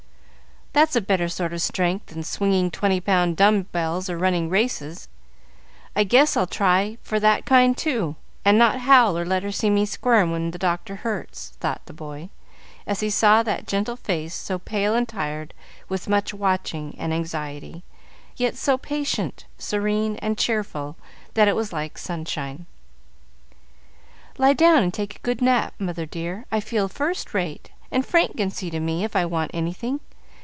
"That's 0.73 0.95
a 0.95 1.01
better 1.01 1.27
sort 1.27 1.51
of 1.51 1.61
strength 1.61 2.05
than 2.07 2.23
swinging 2.23 2.71
twenty 2.71 3.01
pound 3.01 3.35
dumb 3.35 3.63
bells 3.73 4.09
or 4.09 4.17
running 4.17 4.49
races; 4.49 5.09
I 5.97 6.05
guess 6.05 6.37
I'll 6.37 6.47
try 6.47 6.97
for 7.01 7.19
that 7.19 7.43
kind, 7.43 7.77
too, 7.77 8.15
and 8.45 8.57
not 8.57 8.79
howl 8.79 9.17
or 9.17 9.25
let 9.25 9.43
her 9.43 9.51
see 9.51 9.69
me 9.69 9.85
squirm 9.85 10.31
when 10.31 10.51
the 10.51 10.57
doctor 10.57 10.95
hurts," 11.03 11.57
thought 11.59 11.81
the 11.87 11.93
boy, 11.93 12.29
as 12.87 13.01
he 13.01 13.09
saw 13.09 13.43
that 13.43 13.67
gentle 13.67 13.97
face 13.97 14.33
so 14.33 14.59
pale 14.59 14.95
and 14.95 15.09
tired 15.09 15.53
with 15.89 16.07
much 16.07 16.33
watching 16.33 16.95
and 16.97 17.13
anxiety, 17.13 17.83
yet 18.37 18.55
so 18.55 18.77
patient, 18.77 19.43
serene, 19.57 20.15
and 20.21 20.37
cheerful, 20.37 20.95
that 21.33 21.49
it 21.49 21.55
was 21.57 21.73
like 21.73 21.97
sunshine. 21.97 22.65
"Lie 24.37 24.53
down 24.53 24.83
and 24.83 24.93
take 24.93 25.17
a 25.17 25.21
good 25.21 25.41
nap, 25.41 25.73
mother 25.79 26.05
dear, 26.05 26.45
I 26.49 26.61
feel 26.61 26.87
first 26.87 27.33
rate, 27.33 27.71
and 27.91 28.05
Frank 28.05 28.37
can 28.37 28.49
see 28.51 28.69
to 28.69 28.79
me 28.79 29.03
if 29.03 29.17
I 29.17 29.25
want 29.25 29.51
anything. 29.53 29.99